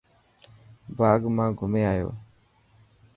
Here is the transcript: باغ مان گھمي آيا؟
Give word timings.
باغ 0.97 1.21
مان 1.35 1.49
گھمي 1.59 1.81
آيا؟ 1.91 2.09